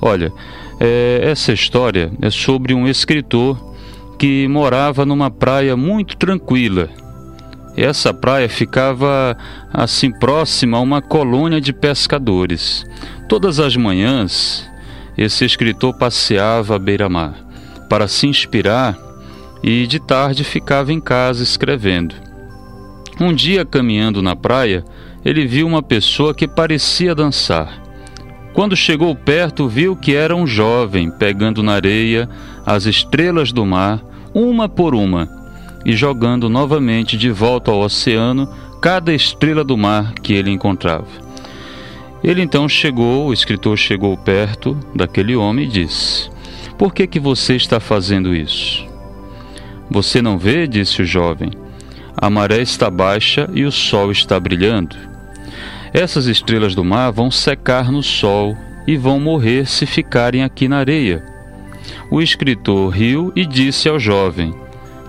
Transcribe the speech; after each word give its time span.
Olha, 0.00 0.32
é, 0.78 1.20
essa 1.22 1.52
história 1.52 2.10
é 2.22 2.30
sobre 2.30 2.72
um 2.74 2.86
escritor 2.86 3.58
que 4.18 4.46
morava 4.48 5.04
numa 5.04 5.30
praia 5.30 5.76
muito 5.76 6.16
tranquila. 6.16 6.88
Essa 7.76 8.12
praia 8.12 8.48
ficava 8.48 9.36
assim 9.72 10.10
próxima 10.10 10.78
a 10.78 10.80
uma 10.80 11.00
colônia 11.00 11.60
de 11.60 11.72
pescadores. 11.72 12.84
Todas 13.28 13.60
as 13.60 13.76
manhãs, 13.76 14.68
esse 15.16 15.44
escritor 15.44 15.94
passeava 15.96 16.76
à 16.76 16.78
beira-mar 16.78 17.34
para 17.88 18.08
se 18.08 18.26
inspirar 18.26 18.98
e 19.62 19.86
de 19.86 19.98
tarde 19.98 20.44
ficava 20.44 20.92
em 20.92 21.00
casa 21.00 21.42
escrevendo. 21.42 22.14
Um 23.20 23.32
dia, 23.32 23.64
caminhando 23.64 24.22
na 24.22 24.36
praia, 24.36 24.84
ele 25.24 25.46
viu 25.46 25.66
uma 25.66 25.82
pessoa 25.82 26.34
que 26.34 26.46
parecia 26.46 27.14
dançar. 27.14 27.87
Quando 28.58 28.74
chegou 28.74 29.14
perto, 29.14 29.68
viu 29.68 29.94
que 29.94 30.16
era 30.16 30.34
um 30.34 30.44
jovem 30.44 31.12
pegando 31.12 31.62
na 31.62 31.74
areia 31.74 32.28
as 32.66 32.86
estrelas 32.86 33.52
do 33.52 33.64
mar, 33.64 34.02
uma 34.34 34.68
por 34.68 34.96
uma, 34.96 35.28
e 35.86 35.94
jogando 35.94 36.48
novamente 36.48 37.16
de 37.16 37.30
volta 37.30 37.70
ao 37.70 37.78
oceano 37.78 38.52
cada 38.82 39.14
estrela 39.14 39.62
do 39.62 39.76
mar 39.76 40.12
que 40.14 40.32
ele 40.32 40.50
encontrava. 40.50 41.06
Ele 42.20 42.42
então 42.42 42.68
chegou, 42.68 43.28
o 43.28 43.32
escritor 43.32 43.76
chegou 43.76 44.16
perto 44.16 44.76
daquele 44.92 45.36
homem 45.36 45.66
e 45.66 45.70
disse: 45.70 46.28
Por 46.76 46.92
que 46.92 47.06
que 47.06 47.20
você 47.20 47.54
está 47.54 47.78
fazendo 47.78 48.34
isso? 48.34 48.84
Você 49.88 50.20
não 50.20 50.36
vê, 50.36 50.66
disse 50.66 51.00
o 51.00 51.06
jovem. 51.06 51.52
A 52.16 52.28
maré 52.28 52.60
está 52.60 52.90
baixa 52.90 53.48
e 53.54 53.64
o 53.64 53.70
sol 53.70 54.10
está 54.10 54.40
brilhando. 54.40 54.96
Essas 55.98 56.26
estrelas 56.26 56.76
do 56.76 56.84
mar 56.84 57.10
vão 57.10 57.28
secar 57.28 57.90
no 57.90 58.04
sol 58.04 58.56
e 58.86 58.96
vão 58.96 59.18
morrer 59.18 59.66
se 59.66 59.84
ficarem 59.84 60.44
aqui 60.44 60.68
na 60.68 60.78
areia. 60.78 61.24
O 62.08 62.22
escritor 62.22 62.90
riu 62.90 63.32
e 63.34 63.44
disse 63.44 63.88
ao 63.88 63.98
jovem: 63.98 64.54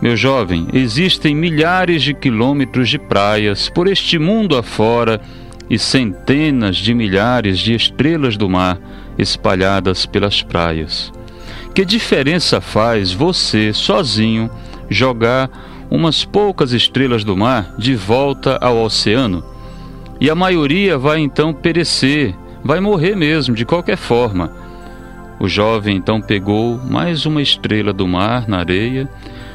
Meu 0.00 0.16
jovem, 0.16 0.66
existem 0.72 1.34
milhares 1.34 2.02
de 2.02 2.14
quilômetros 2.14 2.88
de 2.88 2.98
praias 2.98 3.68
por 3.68 3.86
este 3.86 4.18
mundo 4.18 4.56
afora 4.56 5.20
e 5.68 5.78
centenas 5.78 6.76
de 6.76 6.94
milhares 6.94 7.58
de 7.58 7.74
estrelas 7.74 8.38
do 8.38 8.48
mar 8.48 8.78
espalhadas 9.18 10.06
pelas 10.06 10.42
praias. 10.42 11.12
Que 11.74 11.84
diferença 11.84 12.62
faz 12.62 13.12
você, 13.12 13.74
sozinho, 13.74 14.50
jogar 14.88 15.50
umas 15.90 16.24
poucas 16.24 16.72
estrelas 16.72 17.24
do 17.24 17.36
mar 17.36 17.74
de 17.76 17.94
volta 17.94 18.56
ao 18.56 18.82
oceano? 18.82 19.57
E 20.20 20.28
a 20.28 20.34
maioria 20.34 20.98
vai 20.98 21.20
então 21.20 21.52
perecer, 21.52 22.34
vai 22.64 22.80
morrer 22.80 23.14
mesmo, 23.14 23.54
de 23.54 23.64
qualquer 23.64 23.96
forma. 23.96 24.52
O 25.38 25.48
jovem 25.48 25.96
então 25.96 26.20
pegou 26.20 26.76
mais 26.78 27.24
uma 27.24 27.40
estrela 27.40 27.92
do 27.92 28.06
mar 28.08 28.48
na 28.48 28.58
areia, 28.58 29.08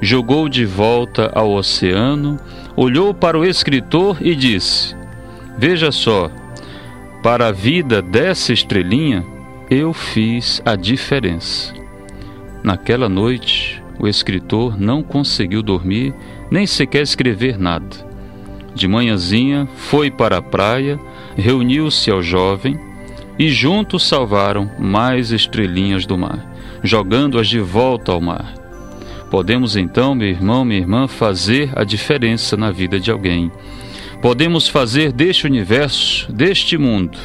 jogou 0.00 0.48
de 0.48 0.64
volta 0.64 1.30
ao 1.34 1.52
oceano, 1.52 2.38
olhou 2.74 3.12
para 3.12 3.38
o 3.38 3.44
escritor 3.44 4.16
e 4.20 4.34
disse: 4.34 4.96
Veja 5.58 5.92
só, 5.92 6.30
para 7.22 7.48
a 7.48 7.52
vida 7.52 8.00
dessa 8.00 8.52
estrelinha, 8.52 9.24
eu 9.70 9.92
fiz 9.92 10.62
a 10.64 10.74
diferença. 10.74 11.74
Naquela 12.62 13.08
noite, 13.08 13.82
o 13.98 14.08
escritor 14.08 14.80
não 14.80 15.02
conseguiu 15.02 15.62
dormir, 15.62 16.14
nem 16.50 16.66
sequer 16.66 17.02
escrever 17.02 17.58
nada. 17.58 18.05
De 18.76 18.86
manhãzinha, 18.86 19.66
foi 19.74 20.10
para 20.10 20.36
a 20.36 20.42
praia, 20.42 21.00
reuniu-se 21.34 22.10
ao 22.10 22.22
jovem 22.22 22.78
e 23.38 23.48
juntos 23.48 24.06
salvaram 24.06 24.70
mais 24.78 25.32
estrelinhas 25.32 26.04
do 26.04 26.18
mar, 26.18 26.46
jogando-as 26.82 27.48
de 27.48 27.58
volta 27.58 28.12
ao 28.12 28.20
mar. 28.20 28.52
Podemos 29.30 29.76
então, 29.76 30.14
meu 30.14 30.28
irmão, 30.28 30.62
minha 30.62 30.78
irmã, 30.78 31.08
fazer 31.08 31.70
a 31.74 31.84
diferença 31.84 32.54
na 32.54 32.70
vida 32.70 33.00
de 33.00 33.10
alguém. 33.10 33.50
Podemos 34.20 34.68
fazer 34.68 35.10
deste 35.10 35.46
universo, 35.46 36.30
deste 36.30 36.76
mundo, 36.76 37.16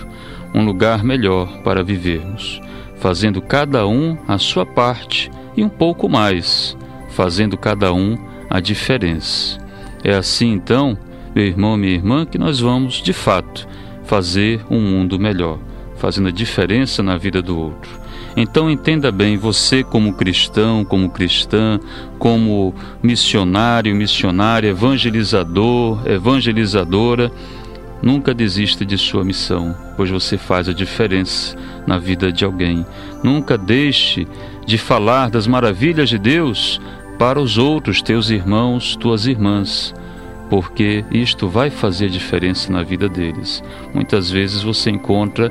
um 0.56 0.64
lugar 0.64 1.04
melhor 1.04 1.62
para 1.64 1.84
vivermos, 1.84 2.62
fazendo 2.96 3.42
cada 3.42 3.86
um 3.86 4.18
a 4.26 4.38
sua 4.38 4.66
parte 4.66 5.30
e 5.58 5.66
um 5.66 5.70
pouco 5.70 6.08
mais, 6.08 6.78
fazendo 7.10 7.58
cada 7.58 7.94
um 7.94 8.18
a 8.50 8.62
diferença. 8.62 9.60
É 10.02 10.16
assim 10.16 10.54
então 10.54 10.98
meu 11.34 11.46
irmão, 11.46 11.78
minha 11.78 11.94
irmã, 11.94 12.26
que 12.26 12.38
nós 12.38 12.60
vamos, 12.60 12.96
de 13.02 13.14
fato, 13.14 13.68
fazer 14.04 14.62
um 14.70 14.82
mundo 14.82 15.18
melhor, 15.18 15.58
fazendo 15.96 16.28
a 16.28 16.32
diferença 16.32 17.02
na 17.02 17.18
vida 17.18 17.42
do 17.42 17.58
outro. 17.58 18.02
Então 18.36 18.70
entenda 18.70 19.12
bem, 19.12 19.38
você 19.38 19.84
como 19.84 20.14
cristão, 20.14 20.86
como 20.86 21.10
cristã, 21.10 21.80
como 22.18 22.74
missionário, 23.04 23.96
missionária, 23.96 24.70
evangelizador, 24.70 26.02
evangelizadora, 26.06 27.32
nunca 28.02 28.34
desista 28.34 28.86
de 28.86 28.98
sua 28.98 29.24
missão, 29.24 29.76
pois 29.98 30.10
você 30.10 30.38
faz 30.38 30.70
a 30.70 30.74
diferença 30.74 31.58
na 31.86 31.98
vida 31.98 32.32
de 32.32 32.46
alguém. 32.46 32.86
Nunca 33.24 33.58
deixe 33.58 34.28
de 34.66 34.78
falar 34.78 35.30
das 35.30 35.46
maravilhas 35.46 36.10
de 36.10 36.18
Deus 36.18 36.80
para 37.20 37.40
os 37.40 37.58
outros, 37.58 38.02
teus 38.02 38.30
irmãos, 38.30 38.96
tuas 38.96 39.26
irmãs 39.28 39.94
porque 40.52 41.06
isto 41.10 41.48
vai 41.48 41.70
fazer 41.70 42.10
diferença 42.10 42.70
na 42.74 42.84
vida 42.84 43.08
deles. 43.08 43.64
Muitas 43.94 44.30
vezes 44.30 44.62
você 44.62 44.90
encontra 44.90 45.50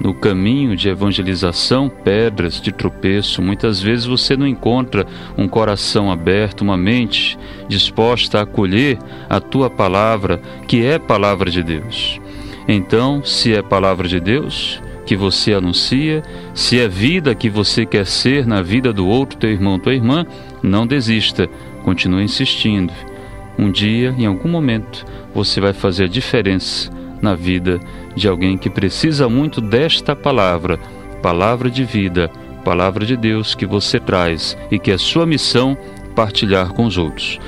no 0.00 0.12
caminho 0.12 0.74
de 0.74 0.88
evangelização 0.88 1.88
pedras 1.88 2.60
de 2.60 2.72
tropeço, 2.72 3.40
muitas 3.40 3.80
vezes 3.80 4.06
você 4.06 4.36
não 4.36 4.44
encontra 4.44 5.06
um 5.38 5.46
coração 5.46 6.10
aberto, 6.10 6.62
uma 6.62 6.76
mente 6.76 7.38
disposta 7.68 8.40
a 8.40 8.42
acolher 8.42 8.98
a 9.30 9.38
tua 9.38 9.70
palavra, 9.70 10.42
que 10.66 10.84
é 10.84 10.98
palavra 10.98 11.48
de 11.48 11.62
Deus. 11.62 12.20
Então, 12.66 13.24
se 13.24 13.54
é 13.54 13.62
palavra 13.62 14.08
de 14.08 14.18
Deus, 14.18 14.82
que 15.06 15.14
você 15.14 15.54
anuncia, 15.54 16.24
se 16.52 16.80
é 16.80 16.88
vida 16.88 17.36
que 17.36 17.48
você 17.48 17.86
quer 17.86 18.04
ser 18.04 18.48
na 18.48 18.62
vida 18.62 18.92
do 18.92 19.06
outro, 19.06 19.38
teu 19.38 19.50
irmão, 19.50 19.78
tua 19.78 19.94
irmã, 19.94 20.26
não 20.60 20.84
desista, 20.84 21.48
continue 21.84 22.24
insistindo 22.24 22.92
um 23.58 23.70
dia, 23.70 24.14
em 24.16 24.26
algum 24.26 24.48
momento, 24.48 25.04
você 25.34 25.60
vai 25.60 25.72
fazer 25.72 26.04
a 26.04 26.08
diferença 26.08 26.90
na 27.22 27.34
vida 27.34 27.80
de 28.14 28.28
alguém 28.28 28.58
que 28.58 28.68
precisa 28.68 29.28
muito 29.28 29.60
desta 29.60 30.14
palavra, 30.14 30.78
palavra 31.22 31.70
de 31.70 31.84
vida, 31.84 32.30
palavra 32.64 33.04
de 33.06 33.16
Deus 33.16 33.54
que 33.54 33.66
você 33.66 34.00
traz 34.00 34.56
e 34.70 34.78
que 34.78 34.90
é 34.90 34.98
sua 34.98 35.26
missão 35.26 35.76
partilhar 36.14 36.72
com 36.72 36.86
os 36.86 36.96
outros. 36.96 37.38